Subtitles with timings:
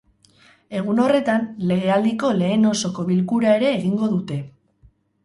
[0.77, 4.39] Egun horretan, legealdiko lehen osoko bilkura ere egingo dute.